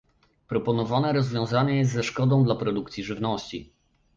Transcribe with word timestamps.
Proponowane 0.47 1.13
rozwiązanie 1.13 1.77
jest 1.77 1.91
ze 1.91 2.03
szkodą 2.03 2.43
dla 2.43 2.55
produkcji 2.55 3.03
żywności 3.03 3.71